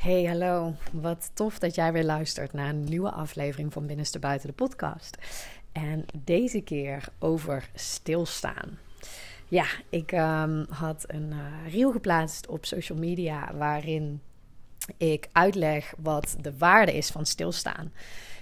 [0.00, 0.74] Hey, hallo.
[0.92, 5.18] Wat tof dat jij weer luistert naar een nieuwe aflevering van Binnenste Buiten de podcast.
[5.72, 8.78] En deze keer over stilstaan.
[9.48, 14.20] Ja, ik um, had een uh, reel geplaatst op social media waarin
[14.96, 17.92] ik uitleg wat de waarde is van stilstaan.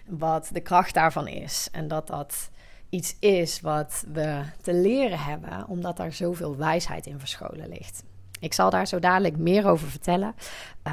[0.07, 1.69] Wat de kracht daarvan is.
[1.73, 2.51] En dat dat
[2.89, 8.03] iets is wat we te leren hebben, omdat daar zoveel wijsheid in verscholen ligt.
[8.41, 10.35] Ik zal daar zo dadelijk meer over vertellen.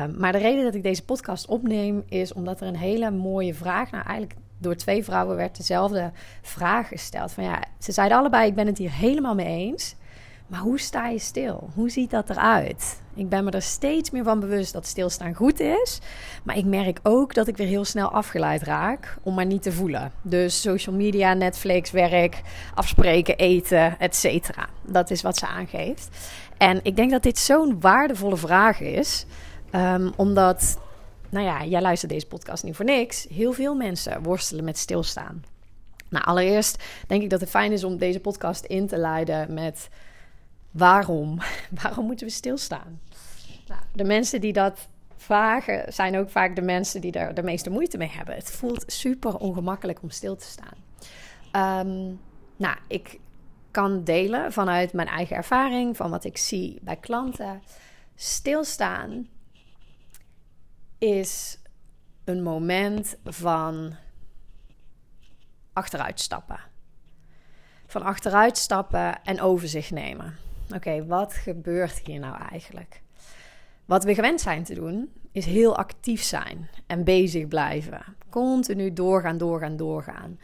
[0.02, 3.54] Um, maar de reden dat ik deze podcast opneem is omdat er een hele mooie
[3.54, 6.12] vraag, nou eigenlijk door twee vrouwen werd dezelfde
[6.42, 7.32] vraag gesteld.
[7.32, 9.96] Van ja, ze zeiden allebei: ik ben het hier helemaal mee eens.
[10.48, 11.70] Maar hoe sta je stil?
[11.74, 13.02] Hoe ziet dat eruit?
[13.14, 16.00] Ik ben me er steeds meer van bewust dat stilstaan goed is.
[16.44, 19.72] Maar ik merk ook dat ik weer heel snel afgeleid raak om maar niet te
[19.72, 20.12] voelen.
[20.22, 22.42] Dus social media, Netflix, werk,
[22.76, 24.50] afspreken, eten, etc.
[24.82, 26.10] Dat is wat ze aangeeft.
[26.58, 29.26] En ik denk dat dit zo'n waardevolle vraag is.
[29.72, 30.80] Um, omdat,
[31.30, 33.28] nou ja, jij luistert deze podcast niet voor niks.
[33.30, 35.44] Heel veel mensen worstelen met stilstaan.
[36.10, 39.90] Nou, allereerst denk ik dat het fijn is om deze podcast in te leiden met
[40.76, 41.40] waarom?
[41.82, 43.02] Waarom moeten we stilstaan?
[43.68, 47.70] Nou, de mensen die dat vragen zijn ook vaak de mensen die er de meeste
[47.70, 48.36] moeite mee hebben.
[48.36, 50.84] Het voelt super ongemakkelijk om stil te staan.
[51.88, 52.20] Um,
[52.56, 53.20] nou, ik
[53.72, 57.62] kan delen vanuit mijn eigen ervaring, van wat ik zie bij klanten.
[58.16, 59.28] Stilstaan
[60.98, 61.60] is
[62.24, 63.96] een moment van
[65.74, 66.60] achteruitstappen.
[67.88, 70.45] Van achteruitstappen en overzicht nemen.
[70.74, 73.02] Oké, wat gebeurt hier nou eigenlijk?
[73.86, 78.02] Wat we gewend zijn te doen, is heel actief zijn en bezig blijven.
[78.30, 80.40] Continu doorgaan, doorgaan, doorgaan.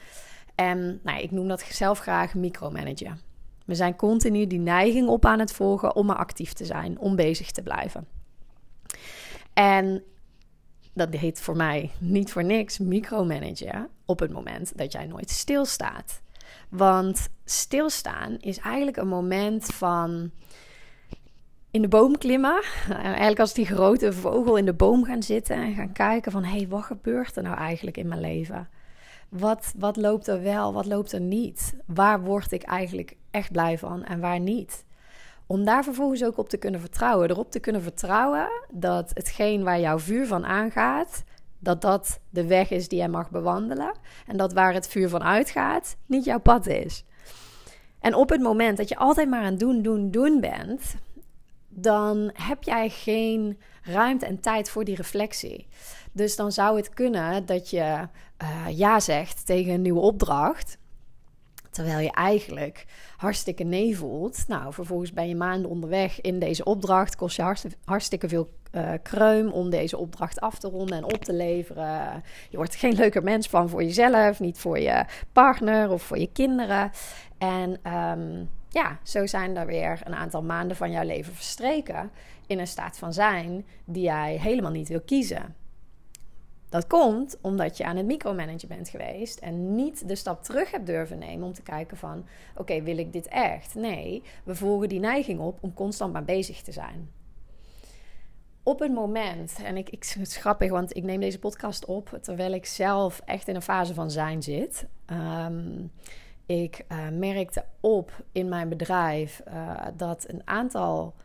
[0.56, 3.20] En nou, ik noem dat zelf graag micromanagen.
[3.66, 7.16] We zijn continu die neiging op aan het volgen om maar actief te zijn, om
[7.16, 8.08] bezig te blijven.
[9.54, 10.04] En
[10.94, 16.22] dat heet voor mij niet voor niks micromanagen op het moment dat jij nooit stilstaat.
[16.70, 20.32] Want stilstaan is eigenlijk een moment van
[21.72, 22.64] in de boom klimmen.
[22.90, 26.44] Eigenlijk als die grote vogel in de boom gaan zitten en gaan kijken van...
[26.44, 28.70] hé, hey, wat gebeurt er nou eigenlijk in mijn leven?
[29.30, 31.76] Wat, wat loopt er wel, wat loopt er niet?
[31.86, 34.86] Waar word ik eigenlijk echt blij van en waar niet?
[35.48, 37.30] Om daar vervolgens ook op te kunnen vertrouwen.
[37.30, 41.24] Erop te kunnen vertrouwen dat hetgeen waar jouw vuur van aangaat,
[41.62, 43.94] dat dat de weg is die jij mag bewandelen.
[44.28, 47.04] En dat waar het vuur van uitgaat, niet jouw pad is.
[48.00, 50.96] En op het moment dat je altijd maar aan doen, doen, doen bent,
[51.70, 55.68] dan heb jij geen ruimte en tijd voor die reflectie.
[56.12, 58.08] Dus dan zou het kunnen dat je
[58.44, 60.78] uh, ja zegt tegen een nieuwe opdracht.
[61.70, 62.86] Terwijl je eigenlijk
[63.18, 64.48] hartstikke nee voelt.
[64.48, 67.16] Nou, vervolgens ben je maanden onderweg in deze opdracht.
[67.16, 67.56] Kost je
[67.86, 72.24] hartstikke veel uh, kreum om deze opdracht af te ronden en op te leveren.
[72.50, 76.32] Je wordt geen leuker mens van voor jezelf, niet voor je partner of voor je
[76.32, 76.92] kinderen.
[77.38, 82.12] En um, ja, zo zijn er weer een aantal maanden van jouw leven verstreken
[82.48, 85.56] in een staat van zijn die jij helemaal niet wil kiezen.
[86.70, 90.86] Dat komt omdat je aan het micromanagen bent geweest en niet de stap terug hebt
[90.86, 93.76] durven nemen om te kijken van oké, wil ik dit echt?
[93.76, 97.10] Nee, we volgen die neiging op om constant maar bezig te zijn.
[98.64, 102.20] Op het moment, en ik, ik, het is grappig, want ik neem deze podcast op
[102.22, 104.88] terwijl ik zelf echt in een fase van zijn zit.
[105.46, 105.92] Um,
[106.46, 111.16] ik uh, merkte op in mijn bedrijf uh, dat een aantal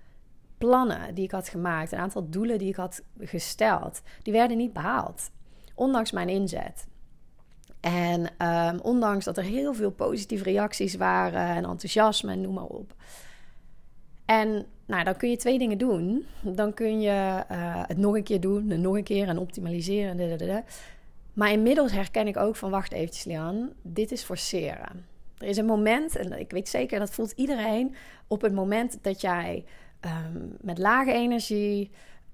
[0.58, 4.72] plannen die ik had gemaakt, een aantal doelen die ik had gesteld, die werden niet
[4.72, 5.30] behaald.
[5.74, 6.86] Ondanks mijn inzet.
[7.80, 12.64] En um, ondanks dat er heel veel positieve reacties waren en enthousiasme en noem maar
[12.64, 12.94] op.
[14.26, 16.26] En nou, dan kun je twee dingen doen.
[16.42, 20.64] Dan kun je uh, het nog een keer doen, en nog een keer en optimaliseren.
[21.32, 25.06] Maar inmiddels herken ik ook van, wacht eventjes Lian, dit is forceren.
[25.38, 27.94] Er is een moment, en ik weet zeker, dat voelt iedereen,
[28.26, 29.64] op het moment dat jij
[30.00, 31.90] um, met lage energie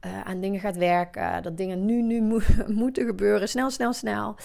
[0.06, 2.40] uh, aan dingen gaat werken, dat dingen nu, nu mo
[2.82, 4.36] moeten gebeuren, snel, snel, snel.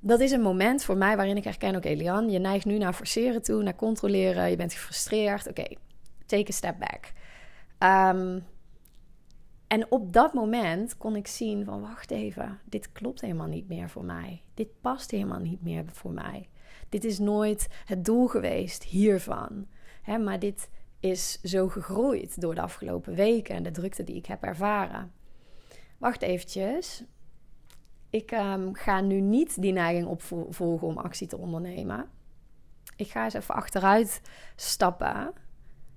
[0.00, 2.78] Dat is een moment voor mij waarin ik herken, oké okay, Lian, je neigt nu
[2.78, 5.64] naar forceren toe, naar controleren, je bent gefrustreerd, oké,
[6.30, 7.12] take a step back.
[7.78, 8.44] Um,
[9.66, 13.88] en op dat moment kon ik zien van wacht even, dit klopt helemaal niet meer
[13.88, 14.42] voor mij.
[14.54, 16.48] Dit past helemaal niet meer voor mij.
[16.88, 19.66] Dit is nooit het doel geweest hiervan.
[20.02, 24.26] Hè, maar dit is zo gegroeid door de afgelopen weken en de drukte die ik
[24.26, 25.12] heb ervaren.
[25.98, 27.04] Wacht eventjes.
[28.10, 32.08] Ik um, ga nu niet die neiging opvolgen om actie te ondernemen.
[32.96, 34.20] Ik ga eens even achteruit
[34.56, 35.32] stappen,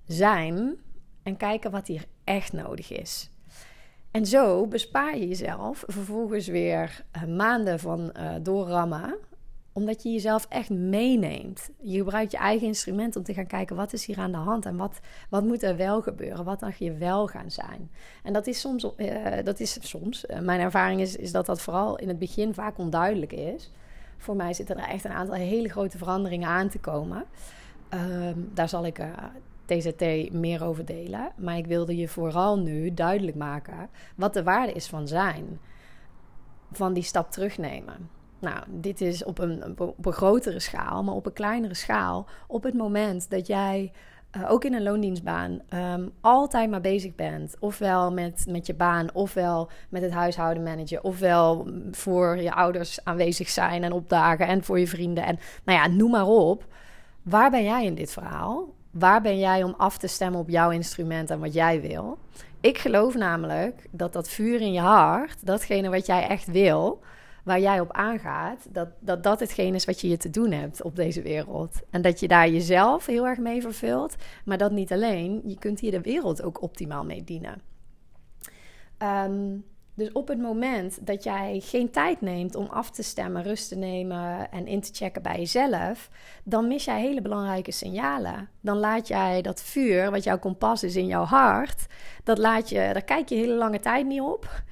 [0.06, 0.76] zijn
[1.22, 3.30] en kijken wat hier echt nodig is.
[4.10, 9.18] En zo bespaar je jezelf vervolgens weer uh, maanden van uh, doorrammen
[9.74, 11.70] omdat je jezelf echt meeneemt.
[11.80, 14.66] Je gebruikt je eigen instrument om te gaan kijken wat is hier aan de hand
[14.66, 17.90] en wat, wat moet er wel gebeuren, wat mag je wel gaan zijn.
[18.22, 21.98] En dat is soms, uh, dat is soms mijn ervaring is, is dat dat vooral
[21.98, 23.70] in het begin vaak onduidelijk is.
[24.16, 27.24] Voor mij zitten er echt een aantal hele grote veranderingen aan te komen.
[27.88, 28.98] Ehm, daar zal ik
[29.64, 31.32] TZT meer over delen.
[31.36, 35.60] Maar ik wilde je vooral nu duidelijk maken wat de waarde is van zijn.
[36.72, 38.10] Van die stap terugnemen.
[38.38, 42.26] Nou, dit is op een, op een grotere schaal, maar op een kleinere schaal.
[42.46, 43.92] Op het moment dat jij
[44.36, 47.56] uh, ook in een loondienstbaan um, altijd maar bezig bent.
[47.60, 53.48] Ofwel met, met je baan, ofwel met het huishouden managen, ofwel voor je ouders aanwezig
[53.48, 55.24] zijn en opdagen en voor je vrienden.
[55.24, 56.66] En nou ja, noem maar op.
[57.22, 58.68] Waar ben jij in dit verhaal?
[58.94, 62.18] Waar ben jij om af te stemmen op jouw instrument en wat jij wil?
[62.60, 67.02] Ik geloof namelijk dat dat vuur in je hart, datgene wat jij echt wil,
[67.44, 70.96] waar jij op aangaat, dat, dat dat is wat je je te doen hebt op
[70.96, 71.80] deze wereld.
[71.90, 74.14] En dat je daar jezelf heel erg mee vervult,
[74.44, 75.42] maar dat niet alleen.
[75.44, 77.62] Je kunt hier de wereld ook optimaal mee dienen.
[78.98, 79.64] Um,
[79.94, 83.76] dus op het moment dat jij geen tijd neemt om af te stemmen, rust te
[83.76, 86.10] nemen en in te checken bij jezelf,
[86.44, 88.48] dan mis jij hele belangrijke signalen.
[88.60, 91.86] Dan laat jij dat vuur, wat jouw kompas is in jouw hart,
[92.24, 94.62] dat laat je, daar kijk je hele lange tijd niet op.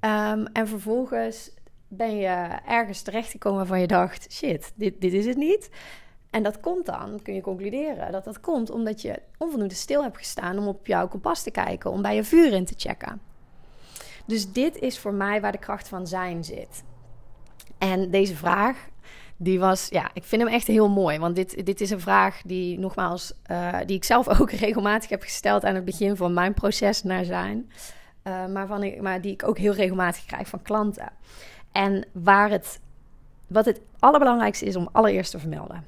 [0.00, 1.50] Um, en vervolgens
[1.88, 5.70] ben je ergens terechtgekomen waarvan je dacht: shit, dit, dit is het niet.
[6.30, 10.16] En dat komt dan, kun je concluderen, dat dat komt omdat je onvoldoende stil hebt
[10.16, 13.27] gestaan om op jouw kompas te kijken, om bij je vuur in te checken.
[14.28, 16.84] Dus dit is voor mij waar de kracht van zijn zit.
[17.78, 18.88] En deze vraag,
[19.36, 21.18] die was, ja, ik vind hem echt heel mooi.
[21.18, 25.22] Want dit, dit is een vraag die, nogmaals, uh, die ik zelf ook regelmatig heb
[25.22, 27.70] gesteld aan het begin van mijn proces naar zijn.
[28.24, 31.12] Uh, maar, van ik, maar die ik ook heel regelmatig krijg van klanten.
[31.72, 32.80] En waar het,
[33.46, 35.86] wat het allerbelangrijkste is om allereerst te vermelden,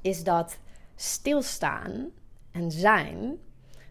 [0.00, 0.58] is dat
[0.96, 2.06] stilstaan
[2.50, 3.36] en zijn,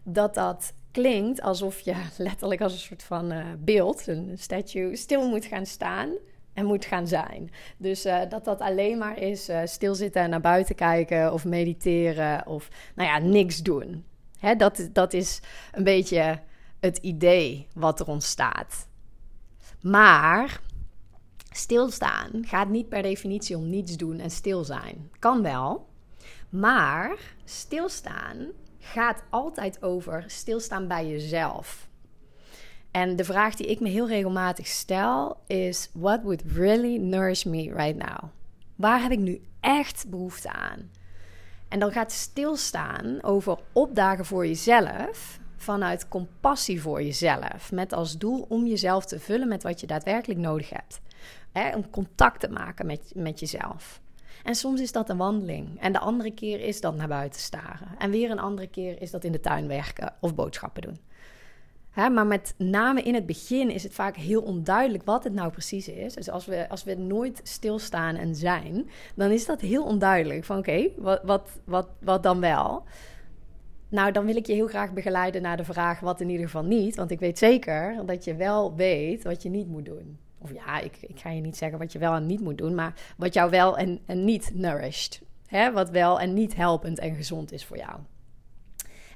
[0.02, 5.28] dat dat klinkt alsof je letterlijk als een soort van uh, beeld, een statue, stil
[5.28, 6.10] moet gaan staan
[6.52, 7.50] en moet gaan zijn.
[7.76, 12.46] Dus uh, dat dat alleen maar is uh, stilzitten en naar buiten kijken of mediteren
[12.46, 14.04] of nou ja, niks doen.
[14.38, 15.40] Hè, dat, dat is
[15.72, 16.40] een beetje
[16.80, 18.88] het idee wat er ontstaat.
[19.80, 20.60] Maar
[21.50, 25.10] stilstaan gaat niet per definitie om niets doen en stil zijn.
[25.18, 25.86] Kan wel,
[26.48, 28.46] maar stilstaan
[28.86, 31.88] gaat altijd over stilstaan bij jezelf.
[32.90, 37.72] En de vraag die ik me heel regelmatig stel is: What would really nourish me
[37.72, 38.30] right now?
[38.74, 40.90] Waar heb ik nu echt behoefte aan?
[41.68, 47.72] En dan gaat stilstaan over opdagen voor jezelf vanuit compassie voor jezelf.
[47.72, 51.00] Met als doel om jezelf te vullen met wat je daadwerkelijk nodig hebt.
[51.74, 54.00] om contact te maken met, met jezelf.
[54.44, 55.80] En soms is dat een wandeling.
[55.80, 57.88] En de andere keer is dat naar buiten staren.
[57.98, 60.98] En weer een andere keer is dat in de tuin werken of boodschappen doen.
[61.90, 65.50] Hè, maar met name in het begin is het vaak heel onduidelijk wat het nou
[65.50, 66.14] precies is.
[66.14, 70.44] Dus als we, als we nooit stilstaan en zijn, dan is dat heel onduidelijk.
[70.44, 72.84] Van oké, wat, wat, wat, wat dan wel?
[73.88, 76.64] Nou, dan wil ik je heel graag begeleiden naar de vraag wat in ieder geval
[76.64, 76.96] niet.
[76.96, 80.80] Want ik weet zeker dat je wel weet wat je niet moet doen of ja,
[80.80, 83.34] ik, ik ga je niet zeggen wat je wel en niet moet doen, maar wat
[83.34, 85.20] jou wel en, niet nourished.
[85.46, 85.72] Hè?
[85.72, 87.98] Wat wel en niet helpend en gezond is voor jou.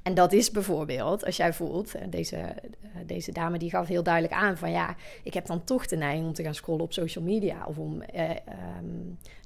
[0.03, 2.57] En dat is bijvoorbeeld, als jij voelt, deze, eh,
[3.07, 6.27] deze dame die gaf heel duidelijk aan van ja, ik heb dan toch de neiging
[6.27, 8.37] om te gaan scrollen op social media of om eh, ehm,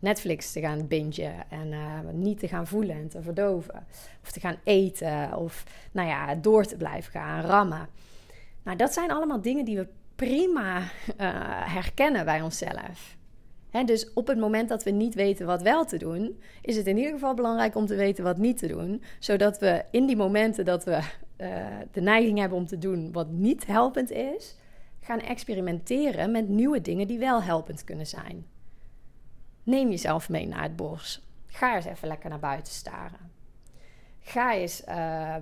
[0.00, 3.86] Netflix te gaan bingen en uh, niet te gaan voelen en te verdoven.
[4.22, 7.88] Of te gaan eten of nou ja, door te blijven gaan, rammen.
[8.64, 10.86] Nou, dat zijn allemaal dingen die we prima uh,
[11.72, 13.16] herkennen bij onszelf.
[13.84, 16.96] dus op het moment dat we niet weten wat wel te doen, is het in
[16.96, 19.02] ieder geval belangrijk om te weten wat niet te doen.
[19.18, 21.00] Zodat we in die momenten dat we
[21.36, 21.56] uh,
[21.92, 24.56] de neiging hebben om te doen wat niet helpend is,
[25.00, 28.46] gaan experimenteren met nieuwe dingen die wel helpend kunnen zijn.
[29.62, 31.22] Neem jezelf mee naar het bos.
[31.46, 33.32] Ga eens even lekker naar buiten staren.
[34.20, 35.36] Ga eens, uh,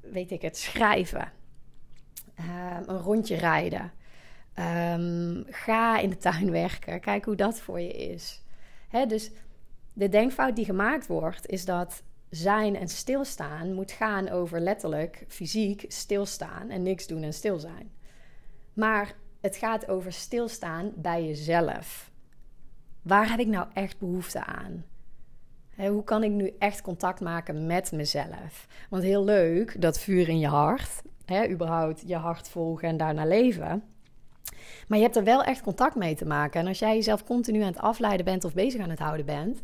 [0.00, 1.32] weet ik het, schrijven.
[2.48, 3.92] Ehm, een rondje rijden.
[4.54, 7.00] Ehm, ga in de tuin werken.
[7.00, 8.42] Kijk hoe dat voor je is.
[9.08, 9.30] Dus
[9.92, 15.84] de denkfout die gemaakt wordt, is dat zijn en stilstaan moet gaan over letterlijk fysiek
[15.88, 17.92] stilstaan en niks doen en stil zijn.
[18.72, 22.10] Maar het gaat over stilstaan bij jezelf.
[23.02, 24.84] Waar heb ik nou echt behoefte aan?
[25.76, 28.66] hoe kan ik nu echt contact maken met mezelf?
[28.90, 31.02] Want heel leuk, dat vuur in je hart.
[31.24, 33.82] Hè, überhaupt je hart volgen en daarna leven.
[34.88, 36.60] Maar je hebt er wel echt contact mee te maken.
[36.60, 39.62] En als jij jezelf continu aan het afleiden bent of bezig aan het houden bent,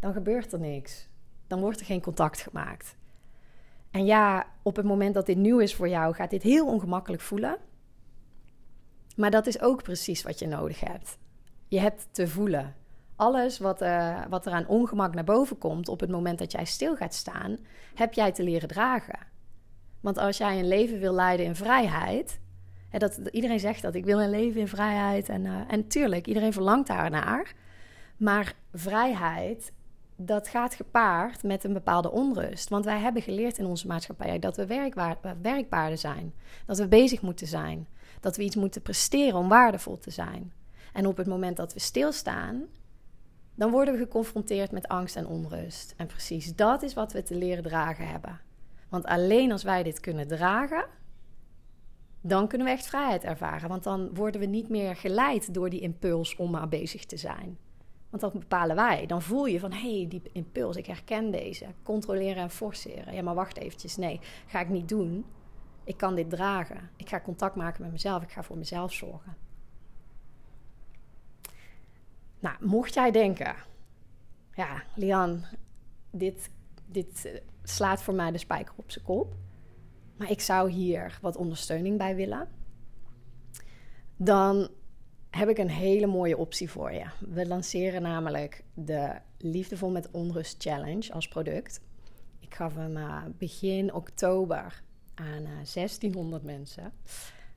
[0.00, 1.08] dan gebeurt er niks.
[1.46, 2.96] Dan wordt er geen contact gemaakt.
[3.90, 7.22] En ja, op het moment dat dit nieuw is voor jou, gaat dit heel ongemakkelijk
[7.22, 7.56] voelen.
[9.16, 11.18] Maar dat is ook precies wat je nodig hebt.
[11.68, 12.74] Je hebt te voelen.
[13.16, 16.64] Alles wat, uh, wat er aan ongemak naar boven komt op het moment dat jij
[16.64, 17.58] stil gaat staan,
[17.94, 19.18] heb jij te leren dragen.
[20.00, 22.40] Want als jij een leven wil leiden in vrijheid,
[22.88, 26.26] hè, dat, iedereen zegt dat ik wil een leven in vrijheid en, uh, en tuurlijk,
[26.26, 27.54] iedereen verlangt daarnaar.
[28.16, 29.72] Maar vrijheid,
[30.16, 32.68] dat gaat gepaard met een bepaalde onrust.
[32.68, 34.66] Want wij hebben geleerd in onze maatschappij dat we
[35.42, 36.34] werkbaarden zijn.
[36.66, 37.86] Dat we bezig moeten zijn.
[38.20, 40.52] Dat we iets moeten presteren om waardevol te zijn.
[40.92, 42.64] En op het moment dat we stilstaan,
[43.54, 45.94] dan worden we geconfronteerd met angst en onrust.
[45.96, 48.40] En precies dat is wat we te leren dragen hebben.
[48.88, 50.86] Want alleen als wij dit kunnen dragen,
[52.20, 53.68] dan kunnen we echt vrijheid ervaren.
[53.68, 57.58] Want dan worden we niet meer geleid door die impuls om maar bezig te zijn.
[58.10, 59.06] Want dat bepalen wij.
[59.06, 61.66] Dan voel je van, hé, hey, die impuls, ik herken deze.
[61.82, 63.14] Controleren en forceren.
[63.14, 63.96] Ja, maar wacht eventjes.
[63.96, 65.24] Nee, ga ik niet doen.
[65.84, 66.90] Ik kan dit dragen.
[66.96, 68.22] Ik ga contact maken met mezelf.
[68.22, 69.36] Ik ga voor mezelf zorgen.
[72.38, 73.54] Nou, mocht jij denken,
[74.54, 75.44] ja, Lian,
[76.10, 76.50] dit,
[76.86, 79.34] dit eh, slaat voor mij de spijker op zijn kop.
[80.16, 82.48] Maar ik zou hier wat ondersteuning bij willen.
[84.16, 84.68] Dan
[85.30, 87.04] heb ik een hele mooie optie voor je.
[87.28, 91.80] We lanceren namelijk de Liefdevol met Onrust Challenge als product.
[92.38, 94.82] Ik gaf hem uh, begin oktober
[95.14, 96.92] aan uh, eh, 1600 mensen.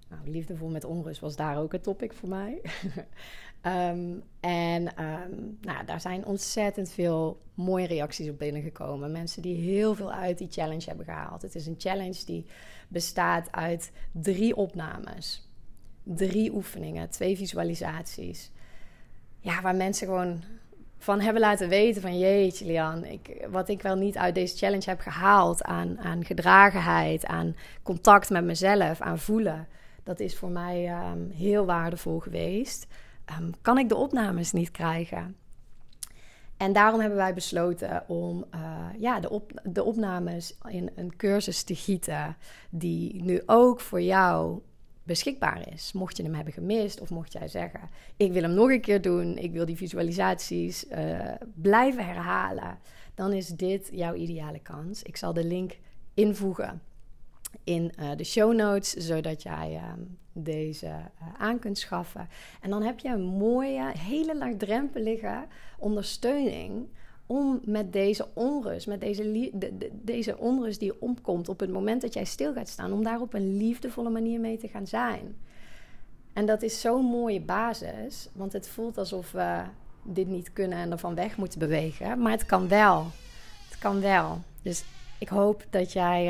[0.10, 2.62] Nou, liefdevol met onrust was daar ook het topic voor mij.
[3.62, 9.12] Ehm, en ehm, nou, daar zijn ontzettend veel mooie reacties op binnengekomen.
[9.12, 11.42] Mensen die heel veel uit die challenge hebben gehaald.
[11.42, 12.46] Het is een challenge die
[12.88, 15.50] bestaat uit drie opnames,
[16.04, 18.52] drie oefeningen, twee visualisaties.
[19.40, 20.44] Ja, waar mensen gewoon
[20.98, 24.90] van hebben laten weten van jeetje Lian, ik, wat ik wel niet uit deze challenge
[24.90, 29.68] heb gehaald aan, aan gedragenheid, aan contact met mezelf, aan voelen.
[30.10, 32.88] Dat is voor mij ehm, heel waardevol geweest.
[33.26, 35.36] Ehm, kan ik de opnames niet krijgen?
[36.58, 41.64] En daarom hebben wij besloten om uh, ja, de, op, de opnames in een cursus
[41.64, 42.38] te gieten,
[42.70, 44.62] die nu ook voor jou
[45.04, 45.92] beschikbaar is.
[45.94, 49.02] Mocht je hem hebben gemist of mocht jij zeggen: Ik wil hem nog een keer
[49.02, 51.20] doen, ik wil die visualisaties uh,
[51.54, 52.80] blijven herhalen,
[53.16, 55.04] dan is dit jouw ideale kans.
[55.04, 55.78] Ik zal de link
[56.14, 56.82] invoegen
[57.64, 59.84] in uh, de show notes, zodat jij uh,
[60.34, 61.02] deze uh,
[61.38, 62.30] aan kunt schaffen.
[62.62, 65.46] En dan heb je een mooie, hele laagdrempelige
[65.78, 66.88] ondersteuning
[67.26, 72.14] om met deze onrust, met deze, de, deze onrust die omkomt op het moment dat
[72.14, 75.36] jij stil gaat staan, om daar op een liefdevolle manier mee te gaan zijn.
[76.34, 79.62] En dat is zo'n mooie basis, want het voelt alsof we
[80.04, 83.06] dit niet kunnen en ervan weg moeten bewegen, maar het kan wel.
[83.70, 84.42] Het kan wel.
[84.62, 84.84] Dus
[85.20, 86.28] ik hoop dat jij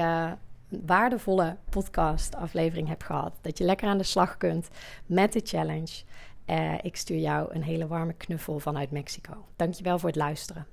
[0.70, 3.34] een waardevolle podcast-aflevering hebt gehad.
[3.42, 4.68] Dat je lekker aan de slag kunt
[5.06, 6.04] met de challenge.
[6.46, 9.46] Uh, ik stuur jou een hele warme knuffel vanuit Mexico.
[9.56, 10.68] Dankjewel voor het luisteren.